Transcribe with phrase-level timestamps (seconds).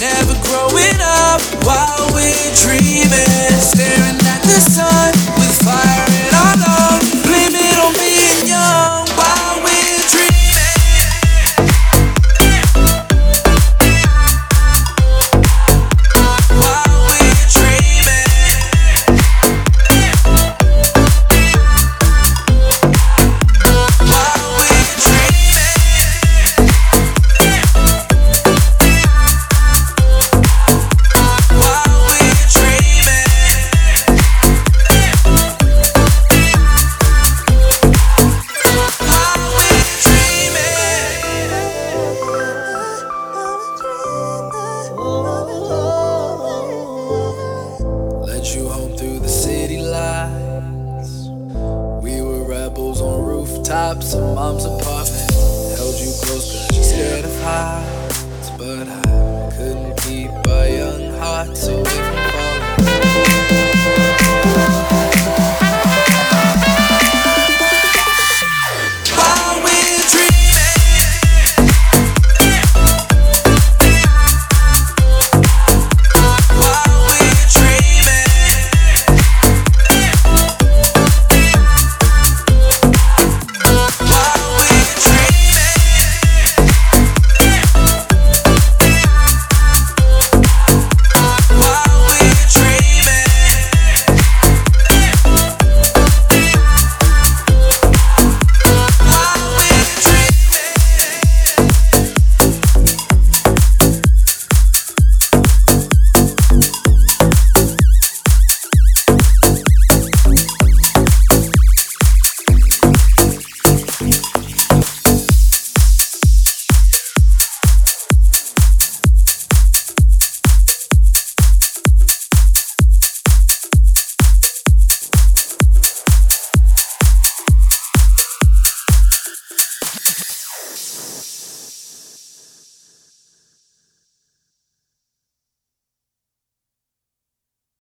[0.00, 5.59] never growing up while we're dreaming, staring at the sun with
[53.70, 55.30] Top of mom's apartment.
[55.76, 57.99] Held you close, but you scared of high.